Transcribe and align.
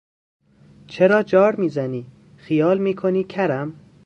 چرا 0.87 1.23
جار 1.23 1.55
میزنی، 1.55 2.05
خیال 2.37 2.77
میکنی 2.77 3.23
کرم! 3.23 3.75